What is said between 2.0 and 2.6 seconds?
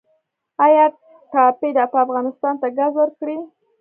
افغانستان